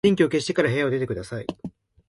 [0.03, 1.45] 電気を消してから部屋を出てください。